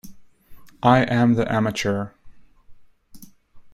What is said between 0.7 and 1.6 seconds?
I am the